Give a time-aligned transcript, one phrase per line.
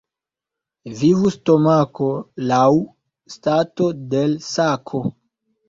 [1.01, 2.09] Vivu stomako
[2.53, 2.63] laŭ
[3.37, 5.07] stato de l' sako.